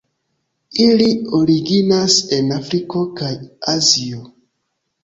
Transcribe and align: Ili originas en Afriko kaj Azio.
Ili 0.85 1.09
originas 1.41 2.17
en 2.39 2.51
Afriko 2.59 3.07
kaj 3.21 3.33
Azio. 3.79 4.27